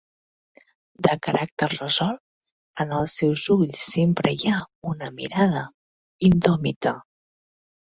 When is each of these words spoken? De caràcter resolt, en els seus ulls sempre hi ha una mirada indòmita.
De 1.07 1.17
caràcter 1.27 1.67
resolt, 1.73 2.21
en 2.85 2.95
els 3.01 3.19
seus 3.21 3.45
ulls 3.57 3.85
sempre 3.91 4.33
hi 4.41 4.51
ha 4.55 4.65
una 4.95 5.13
mirada 5.21 5.63
indòmita. 6.33 6.99